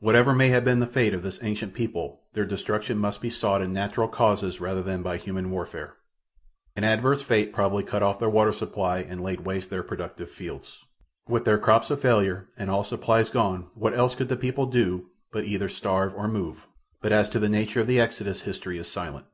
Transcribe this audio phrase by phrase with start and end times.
[0.00, 3.60] Whatever may have been the fate of this ancient people their destruction must be sought
[3.60, 5.98] in natural causes rather than by human warfare.
[6.74, 10.86] An adverse fate probably cut off their water supply and laid waste their productive fields.
[11.28, 15.10] With their crops a failure and all supplies gone what else could the people do
[15.30, 16.66] but either starve or move,
[17.02, 19.26] but as to the nature of the exodus history is silent.